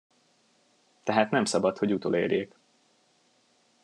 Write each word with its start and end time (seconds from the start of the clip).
Tehát 1.03 1.31
nem 1.31 1.45
szabad, 1.45 1.77
hogy 1.77 1.93
utolérjék. 1.93 2.55